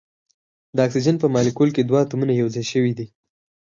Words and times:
د 0.75 0.77
اکسیجن 0.87 1.15
په 1.19 1.27
مالیکول 1.35 1.69
کې 1.75 1.81
دوه 1.83 1.99
اتومونه 2.03 2.33
یو 2.35 2.47
ځای 2.55 2.65
شوي 2.71 2.93
دي. 2.97 3.05